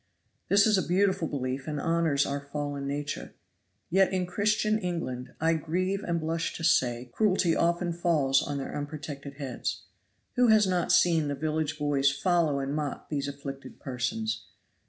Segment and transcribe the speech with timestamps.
[0.49, 3.35] This is a beautiful belief and honors our fallen nature.
[3.91, 8.75] Yet in Christian England, I grieve and blush to say, cruelty often falls on their
[8.75, 9.83] unprotected heads.
[10.37, 14.45] Who has not seen the village boys follow and mock these afflicted persons?